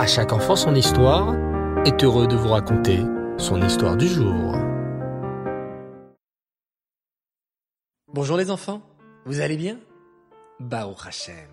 [0.00, 1.34] À chaque enfant son histoire
[1.84, 3.00] est heureux de vous raconter
[3.36, 4.54] son histoire du jour.
[8.10, 8.80] Bonjour les enfants,
[9.26, 9.76] vous allez bien?
[10.58, 11.50] Baruch Hashem.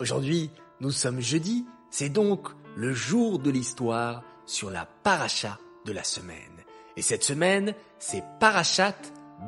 [0.00, 6.02] Aujourd'hui, nous sommes jeudi, c'est donc le jour de l'histoire sur la paracha de la
[6.02, 6.64] semaine.
[6.96, 8.96] Et cette semaine, c'est Parachat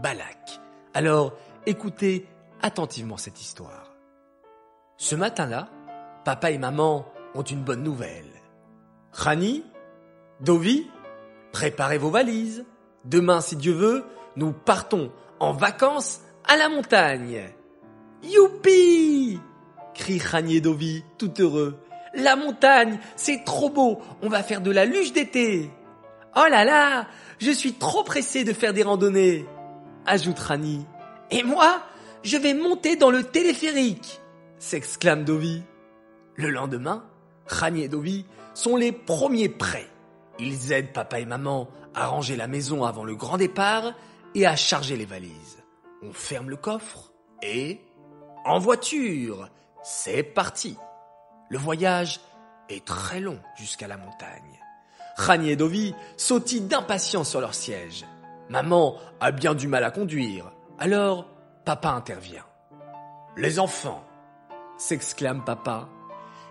[0.00, 0.60] Balak.
[0.94, 1.32] Alors,
[1.66, 2.28] écoutez
[2.62, 3.90] attentivement cette histoire.
[4.98, 5.68] Ce matin-là,
[6.24, 7.06] papa et maman
[7.42, 8.24] une bonne nouvelle.
[9.12, 9.64] Rani,
[10.40, 10.86] Dovi,
[11.52, 12.64] préparez vos valises.
[13.04, 14.04] Demain, si Dieu veut,
[14.36, 17.42] nous partons en vacances à la montagne.
[18.22, 19.40] Youpi
[19.96, 21.78] crie Rani et Dovi, tout heureux.
[22.14, 25.70] La montagne, c'est trop beau, on va faire de la luge d'été.
[26.36, 27.06] Oh là là,
[27.38, 29.46] je suis trop pressé de faire des randonnées,
[30.06, 30.86] ajoute Rani.
[31.30, 31.82] Et moi,
[32.22, 34.20] je vais monter dans le téléphérique,
[34.58, 35.62] s'exclame Dovi.
[36.36, 37.04] Le lendemain,
[37.48, 39.88] Rani et Dovi sont les premiers prêts.
[40.38, 43.92] Ils aident papa et maman à ranger la maison avant le grand départ
[44.34, 45.64] et à charger les valises.
[46.02, 47.12] On ferme le coffre
[47.42, 47.80] et
[48.44, 49.48] en voiture,
[49.82, 50.76] c'est parti.
[51.48, 52.20] Le voyage
[52.68, 54.60] est très long jusqu'à la montagne.
[55.16, 58.04] Rani et Dovi sautillent d'impatience sur leur siège.
[58.48, 61.26] Maman a bien du mal à conduire, alors
[61.64, 62.44] papa intervient.
[63.36, 64.04] Les enfants,
[64.76, 65.88] s'exclame papa,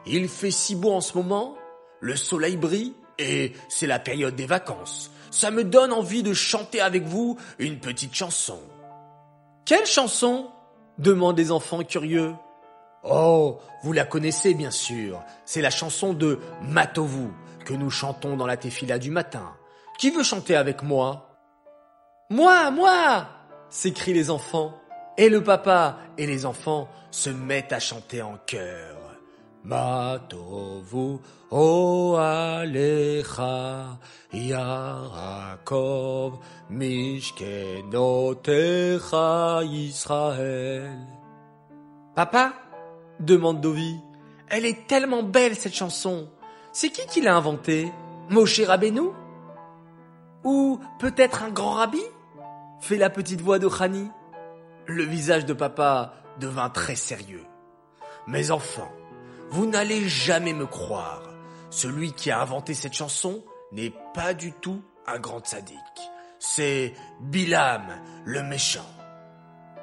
[0.06, 1.56] il fait si beau en ce moment,
[2.00, 5.12] le soleil brille et c'est la période des vacances.
[5.32, 8.60] Ça me donne envie de chanter avec vous une petite chanson.
[9.66, 10.50] Quelle chanson?
[10.98, 12.34] demandent les enfants curieux.
[13.04, 15.22] Oh, vous la connaissez bien sûr.
[15.46, 17.28] C'est la chanson de Matovu
[17.66, 19.54] que nous chantons dans la tefila du matin.
[19.98, 21.30] Qui veut chanter avec moi?
[22.30, 23.28] Moi, moi
[23.70, 24.74] s'écrient les enfants.
[25.18, 29.05] Et le papa et les enfants se mettent à chanter en chœur.
[29.66, 31.20] Matovu.
[42.16, 42.54] Papa
[43.20, 44.00] demande Dovi.
[44.48, 46.30] Elle est tellement belle cette chanson.
[46.72, 47.92] C'est qui qui l'a inventée?
[48.30, 49.10] Moshe Rabbeinu?
[50.44, 52.02] Ou peut-être un grand rabbi?
[52.80, 53.70] Fait la petite voix de.
[54.86, 57.44] Le visage de papa devint très sérieux.
[58.28, 58.92] Mes enfants,
[59.50, 61.22] vous n'allez jamais me croire.
[61.70, 65.78] Celui qui a inventé cette chanson n'est pas du tout un grand sadique.
[66.40, 68.90] C'est Bilam, le méchant.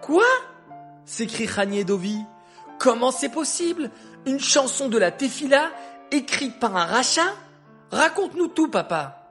[0.01, 0.25] Quoi?
[1.05, 2.19] s'écrie Khani et Dovi.
[2.79, 3.91] Comment c'est possible?
[4.27, 5.71] Une chanson de la Tefila
[6.11, 7.35] écrite par un rachat?
[7.91, 9.31] Raconte-nous tout, papa.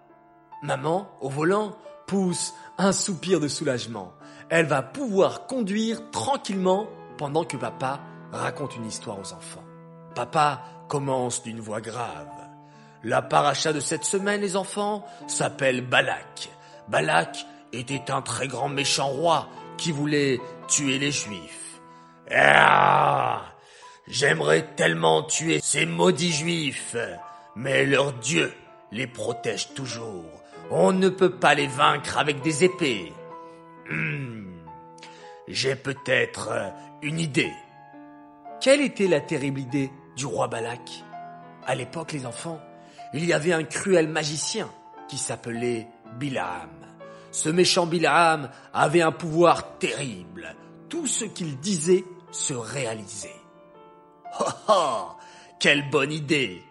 [0.61, 1.75] Maman, au volant,
[2.07, 4.13] pousse un soupir de soulagement.
[4.49, 6.87] Elle va pouvoir conduire tranquillement
[7.17, 9.63] pendant que papa raconte une histoire aux enfants.
[10.13, 12.27] Papa commence d'une voix grave.
[13.03, 16.49] La paracha de cette semaine, les enfants, s'appelle Balak.
[16.87, 21.81] Balak était un très grand méchant roi qui voulait tuer les juifs.
[22.29, 23.41] Ah,
[24.11, 26.97] J'aimerais tellement tuer ces maudits juifs,
[27.55, 28.53] mais leur Dieu
[28.91, 30.25] les protège toujours.
[30.69, 33.13] On ne peut pas les vaincre avec des épées.
[33.89, 34.65] Hmm.
[35.47, 36.49] J'ai peut-être
[37.01, 37.53] une idée.
[38.59, 39.91] Quelle était la terrible idée?
[40.21, 41.03] Du roi Balak
[41.65, 42.61] À l'époque, les enfants,
[43.11, 44.69] il y avait un cruel magicien
[45.07, 45.87] qui s'appelait
[46.19, 46.69] Bilaam.
[47.31, 50.55] Ce méchant Bilaam avait un pouvoir terrible.
[50.89, 53.35] Tout ce qu'il disait se réalisait.
[54.39, 55.07] Oh oh
[55.59, 56.61] Quelle bonne idée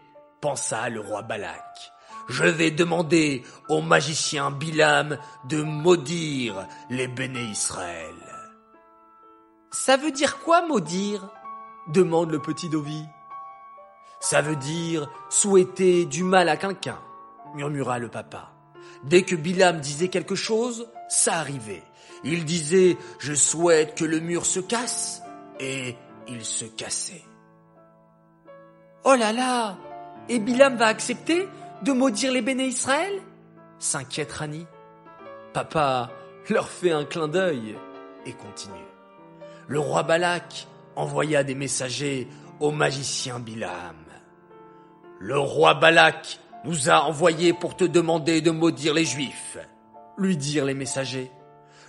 [0.41, 1.93] pensa le roi Balak.
[2.29, 5.19] Je vais demander au magicien Bilam
[5.49, 8.15] de maudire les béné Israël.
[9.73, 11.29] Ça veut dire quoi maudire?
[11.89, 13.05] Demande le petit Dovi.
[14.21, 16.99] Ça veut dire souhaiter du mal à quelqu'un,
[17.55, 18.53] murmura le papa.
[19.05, 21.83] Dès que Bilam disait quelque chose, ça arrivait.
[22.23, 25.23] Il disait je souhaite que le mur se casse
[25.59, 25.97] et
[26.29, 27.25] il se cassait.
[29.05, 29.79] Oh là là
[30.29, 31.49] Et Bilam va accepter
[31.83, 33.23] de maudire les béné Israël?
[33.79, 34.67] S'inquiète Rani.
[35.55, 36.11] Papa
[36.51, 37.77] leur fait un clin d'œil
[38.27, 38.75] et continue.
[39.67, 42.29] Le roi Balak envoya des messagers
[42.59, 44.10] au magicien Bilam.
[45.23, 49.59] Le roi Balak nous a envoyés pour te demander de maudire les Juifs,
[50.17, 51.31] lui dirent les messagers.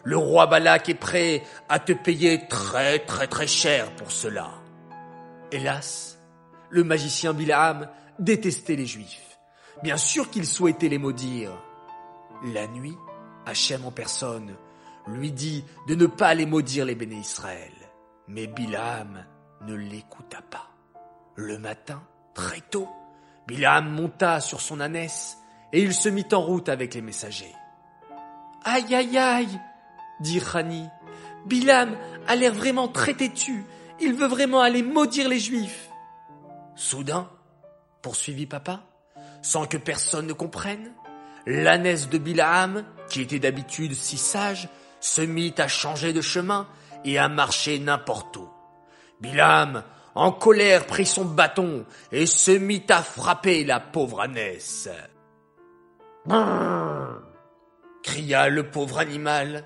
[0.04, 4.50] Le roi Balak est prêt à te payer très très très cher pour cela.
[5.50, 6.20] Hélas,
[6.70, 7.88] le magicien Bilam
[8.20, 9.40] détestait les Juifs.
[9.82, 11.52] Bien sûr qu'il souhaitait les maudire.
[12.54, 12.98] La nuit,
[13.46, 14.58] Hachem en personne
[15.08, 17.72] lui dit de ne pas les maudire les béné Israël.
[18.28, 19.24] Mais Bilam
[19.62, 20.70] ne l'écouta pas.
[21.36, 22.90] Le matin, très tôt,
[23.52, 25.38] Bilam monta sur son ânesse
[25.74, 27.54] et il se mit en route avec les messagers.
[28.64, 29.60] Aïe aïe aïe,
[30.22, 30.88] dit Rani.
[31.46, 33.66] Bilam a l'air vraiment très têtu.
[34.00, 35.90] Il veut vraiment aller maudire les Juifs.
[36.76, 37.30] Soudain,
[38.02, 38.84] poursuivit papa,
[39.42, 40.94] sans que personne ne comprenne,
[41.46, 44.70] l'ânesse de Bilam, qui était d'habitude si sage,
[45.02, 46.70] se mit à changer de chemin
[47.04, 48.48] et à marcher n'importe où.
[49.20, 49.84] Bilam,
[50.16, 54.90] en colère, prit son bâton et se mit à frapper la pauvre ânesse.
[58.04, 59.64] cria le pauvre animal.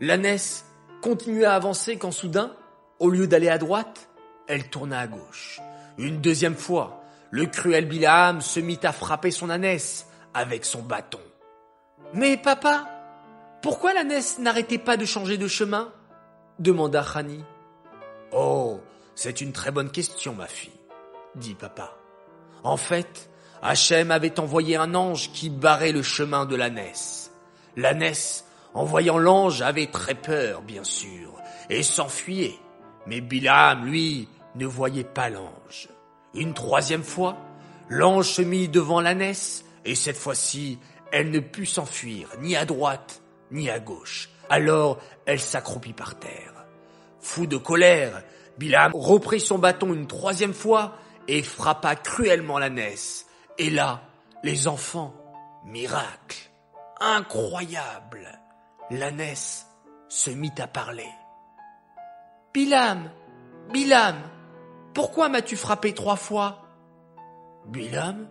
[0.00, 0.66] L'ânesse
[1.02, 2.52] continua à avancer quand soudain,
[2.98, 4.08] au lieu d'aller à droite,
[4.48, 5.60] elle tourna à gauche.
[5.98, 11.20] Une deuxième fois, le cruel Bilam se mit à frapper son ânesse avec son bâton.
[12.12, 12.88] Mais papa,
[13.62, 15.92] pourquoi l'ânesse n'arrêtait pas de changer de chemin?
[16.58, 17.44] demanda Khani.
[18.32, 18.65] Oh,
[19.16, 20.78] c'est une très bonne question, ma fille,
[21.34, 21.96] dit papa.
[22.62, 23.28] En fait,
[23.62, 27.32] Hachem avait envoyé un ange qui barrait le chemin de l'ânesse.
[27.76, 31.34] L'ânesse, en voyant l'ange, avait très peur, bien sûr,
[31.70, 32.58] et s'enfuyait.
[33.06, 35.88] Mais Bilam, lui, ne voyait pas l'ange.
[36.34, 37.36] Une troisième fois,
[37.88, 40.78] l'ange se mit devant l'ânesse, et cette fois-ci,
[41.10, 44.28] elle ne put s'enfuir ni à droite ni à gauche.
[44.50, 46.66] Alors elle s'accroupit par terre.
[47.20, 48.22] Fou de colère,
[48.58, 50.94] Bilam reprit son bâton une troisième fois
[51.28, 53.26] et frappa cruellement l'ânesse.
[53.58, 54.02] Et là,
[54.42, 55.14] les enfants,
[55.64, 56.50] miracle,
[57.00, 58.26] incroyable,
[58.90, 59.66] l'ânesse
[60.08, 61.08] se mit à parler.
[62.54, 63.10] Bilam,
[63.72, 64.16] Bilam,
[64.94, 66.62] pourquoi m'as-tu frappé trois fois?
[67.66, 68.28] Bilam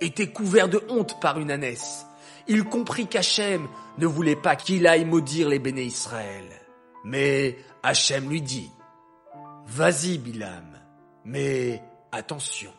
[0.00, 2.06] était couvert de honte par une ânesse.
[2.46, 3.66] Il comprit qu'Hachem
[3.98, 6.44] ne voulait pas qu'il aille maudire les béné Israël.
[7.04, 8.70] Mais Hachem lui dit,
[9.66, 10.78] Vas-y, Bilam,
[11.24, 11.82] mais
[12.12, 12.72] attention,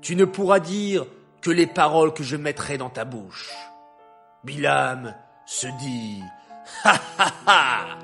[0.00, 1.06] tu ne pourras dire
[1.40, 3.50] que les paroles que je mettrai dans ta bouche.
[4.42, 5.14] Bilam
[5.46, 6.22] se dit,
[6.84, 7.98] Ha ha ha,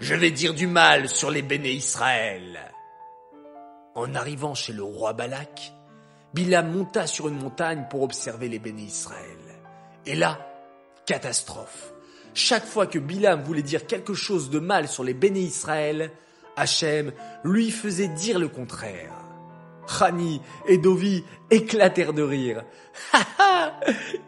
[0.00, 2.72] je vais dire du mal sur les béné Israël.
[3.94, 5.72] En arrivant chez le roi Balak,
[6.32, 9.38] Bilam monta sur une montagne pour observer les béné Israël.
[10.06, 10.38] Et là,
[11.06, 11.92] catastrophe.
[12.34, 16.10] Chaque fois que Bilam voulait dire quelque chose de mal sur les béné Israël,
[16.56, 17.12] Hachem
[17.42, 19.12] lui faisait dire le contraire.
[19.86, 22.62] Rani et Dovi éclatèrent de rire.
[23.12, 23.72] Ha ha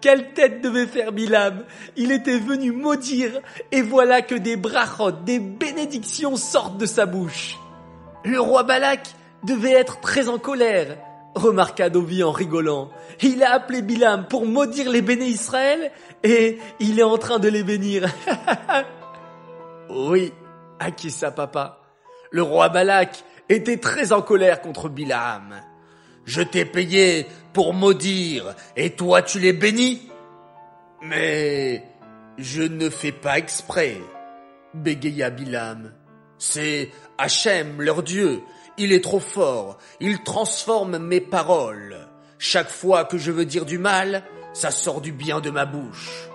[0.00, 1.64] Quelle tête devait faire Bilam
[1.96, 3.40] Il était venu maudire,
[3.72, 7.58] et voilà que des brachot, des bénédictions sortent de sa bouche.
[8.24, 9.14] Le roi Balak
[9.44, 10.98] devait être très en colère,
[11.34, 12.90] remarqua Dovi en rigolant.
[13.22, 15.90] Il a appelé Bilam pour maudire les béné Israël
[16.22, 18.08] et il est en train de les bénir.
[19.90, 20.32] oui,
[20.78, 21.85] acquiesça papa.
[22.30, 25.60] Le roi Balak était très en colère contre Bilam.
[26.24, 30.10] Je t'ai payé pour maudire et toi tu les bénis
[31.02, 31.84] Mais
[32.38, 33.96] je ne fais pas exprès,
[34.74, 35.92] bégaya Bilam.
[36.38, 38.42] C'est Hachem, leur Dieu.
[38.76, 39.78] Il est trop fort.
[40.00, 42.08] Il transforme mes paroles.
[42.38, 46.28] Chaque fois que je veux dire du mal, ça sort du bien de ma bouche.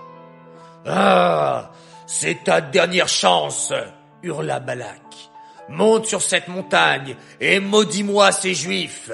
[0.84, 1.70] Ah,
[2.06, 3.72] c'est ta dernière chance,
[4.22, 5.31] hurla Balak.
[5.68, 9.10] Monte sur cette montagne et maudis-moi ces juifs.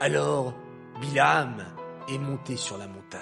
[0.00, 0.54] Alors,
[1.00, 1.64] Bilam
[2.08, 3.20] est monté sur la montagne.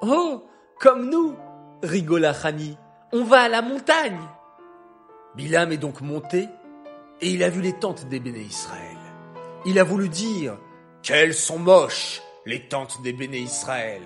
[0.00, 0.46] Oh,
[0.78, 1.36] comme nous,
[1.82, 2.76] rigola Khani.
[3.12, 4.20] On va à la montagne.
[5.34, 6.48] Bilam est donc monté
[7.20, 8.96] et il a vu les tentes des béné Israël.
[9.66, 10.56] Il a voulu dire
[11.02, 14.02] qu'elles sont moches, les tentes des béné Israël.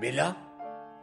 [0.00, 0.36] Mais là,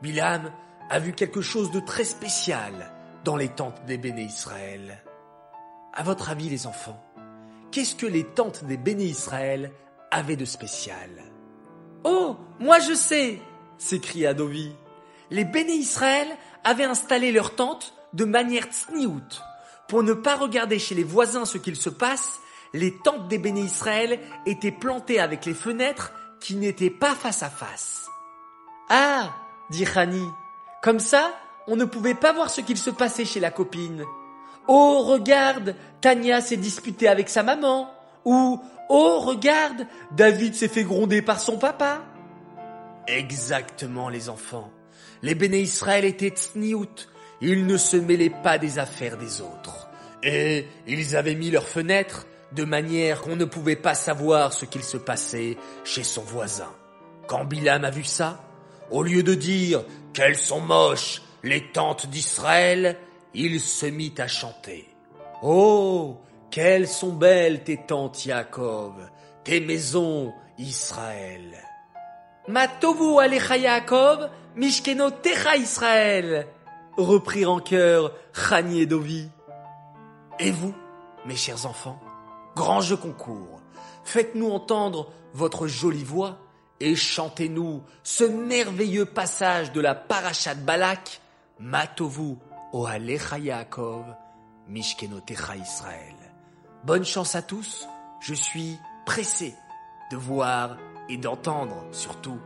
[0.01, 0.51] Bilam
[0.89, 2.93] a vu quelque chose de très spécial
[3.24, 5.03] dans les tentes des béné Israël.
[5.95, 7.01] À votre avis, les enfants,
[7.71, 9.71] qu'est-ce que les tentes des béné Israël
[10.11, 11.09] avaient de spécial?
[12.03, 13.39] Oh, moi je sais
[13.77, 14.71] s'écria Dovi.
[15.31, 16.27] Les béné Israël
[16.63, 19.41] avaient installé leurs tentes de manière tsniout.
[19.87, 22.39] Pour ne pas regarder chez les voisins ce qu'il se passe,
[22.73, 26.11] les tentes des béné Israël étaient plantées avec les fenêtres
[26.41, 28.07] qui n'étaient pas face à face.
[28.89, 29.33] Ah,
[29.69, 30.27] dit Rani,
[30.81, 31.31] comme ça,
[31.67, 34.05] on ne pouvait pas voir ce qu'il se passait chez la copine.
[34.67, 37.91] Oh, regarde, Tania s'est disputée avec sa maman.
[38.24, 42.01] Ou, oh, regarde, David s'est fait gronder par son papa.
[43.07, 44.72] Exactement, les enfants.
[45.22, 47.07] Les béné Israël étaient tsniout.
[47.41, 49.88] Ils ne se mêlaient pas des affaires des autres.
[50.24, 54.84] Et ils avaient mis leurs fenêtres de manière qu'on ne pouvait pas savoir ce qu'il
[54.84, 56.72] se passait chez son voisin.
[57.27, 58.39] Quand Bilam a vu ça,
[58.91, 62.98] au lieu de dire qu'elles sont moches, les tentes d'Israël,
[63.35, 64.87] il se mit à chanter.
[65.43, 66.17] Oh,
[66.49, 68.93] quelles sont belles tes tentes, Yaakov,
[69.43, 71.53] tes maisons, Israël.
[72.47, 76.47] Matovu alecha Yaakov, mishkeno techa Israël,
[76.95, 79.29] reprirent en chœur Chani et Dovi.
[80.39, 80.73] Et vous,
[81.25, 81.99] mes chers enfants,
[82.55, 83.61] grand jeu concours,
[84.05, 86.37] faites-nous entendre votre jolie voix
[86.79, 91.21] et chantez-nous ce merveilleux passage de la Parashat Balak,
[91.59, 92.37] Matovu
[92.74, 94.05] o alecha Yaakov,
[94.67, 96.15] mishkeno techa Israël.
[96.84, 97.88] Bonne chance à tous,
[98.19, 99.55] je suis pressé
[100.12, 100.77] de voir
[101.10, 102.39] et d'entendre surtout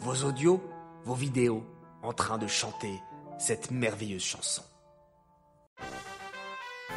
[0.00, 0.62] vos audios,
[1.04, 1.64] vos vidéos
[2.02, 3.00] en train de chanter
[3.38, 4.62] cette merveilleuse chanson.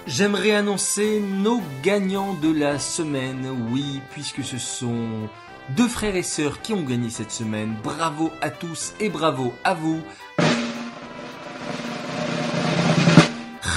[0.07, 5.29] J'aimerais annoncer nos gagnants de la semaine, oui, puisque ce sont
[5.75, 7.75] deux frères et sœurs qui ont gagné cette semaine.
[7.83, 10.01] Bravo à tous et bravo à vous.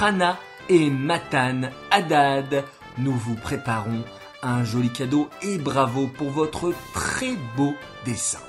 [0.02, 0.36] Hana
[0.68, 1.60] et Matan
[1.92, 2.64] Haddad,
[2.98, 4.02] nous vous préparons
[4.42, 7.72] un joli cadeau et bravo pour votre très beau
[8.04, 8.40] dessin.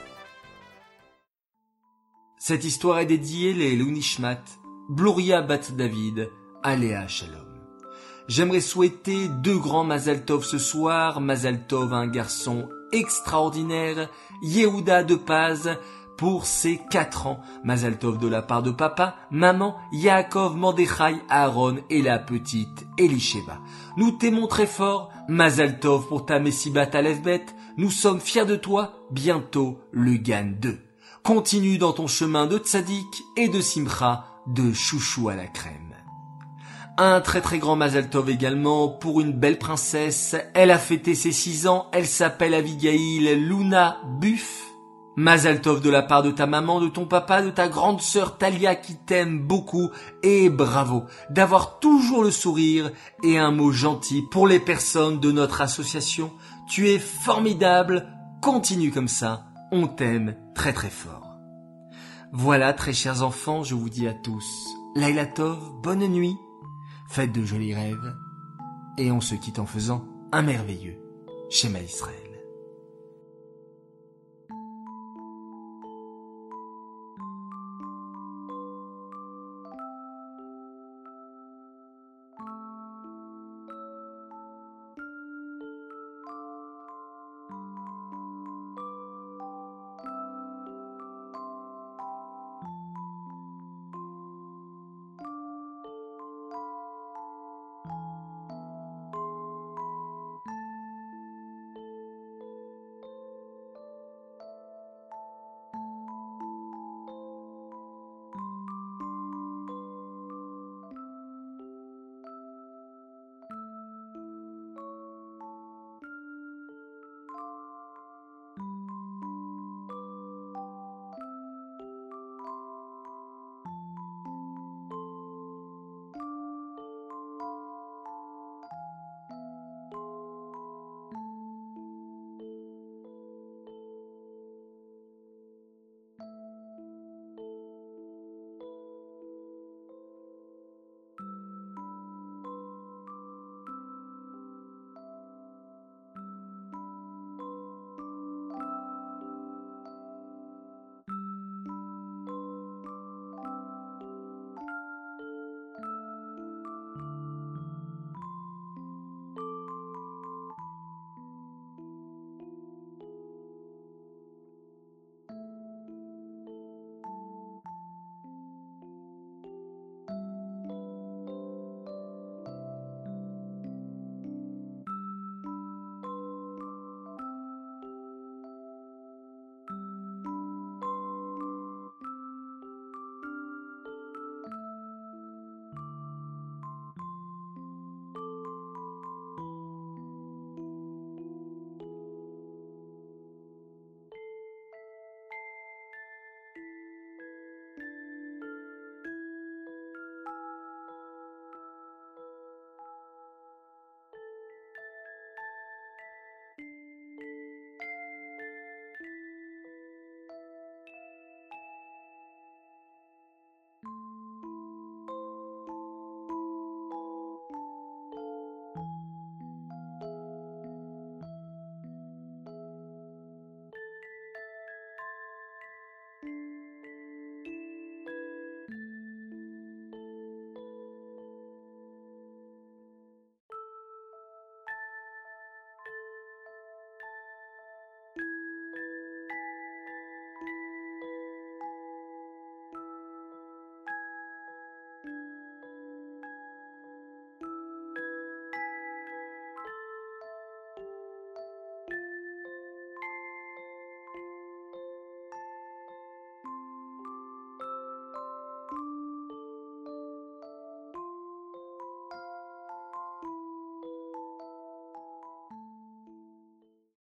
[2.39, 4.41] Cette histoire est dédiée les Lunishmat,
[4.89, 6.31] Bloria Bat David,
[6.63, 7.45] Aléa Shalom.
[8.27, 14.09] J'aimerais souhaiter deux grands Mazal Tov ce soir, Mazal Tov un garçon extraordinaire,
[14.41, 15.77] Yehuda de Paz,
[16.17, 17.39] pour ses quatre ans.
[17.63, 23.59] Mazal Tov de la part de papa, maman, Yaakov, Mandechai, Aaron et la petite Elisheba.
[23.97, 27.45] Nous t'aimons très fort, Mazal Tov pour ta Messibat Alefbet.
[27.77, 30.79] Nous sommes fiers de toi, bientôt le Gan 2.
[31.23, 35.93] Continue dans ton chemin de tzaddik et de simcha, de chouchou à la crème.
[36.97, 40.35] Un très très grand Mazal Tov également pour une belle princesse.
[40.53, 41.87] Elle a fêté ses six ans.
[41.91, 44.72] Elle s'appelle Abigail Luna Buff.
[45.15, 48.37] Mazal Tov de la part de ta maman, de ton papa, de ta grande sœur
[48.37, 49.91] Talia qui t'aime beaucoup
[50.23, 52.91] et bravo d'avoir toujours le sourire
[53.23, 56.31] et un mot gentil pour les personnes de notre association.
[56.67, 58.07] Tu es formidable.
[58.41, 59.45] Continue comme ça.
[59.71, 61.37] On t'aime très très fort.
[62.31, 64.45] Voilà, très chers enfants, je vous dis à tous,
[64.95, 66.35] Laila Tov, bonne nuit
[67.07, 68.15] Faites de jolis rêves.
[68.97, 70.97] Et on se quitte en faisant un merveilleux
[71.51, 72.22] schéma Israël.